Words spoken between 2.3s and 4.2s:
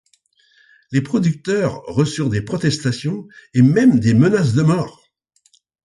des protestations et même des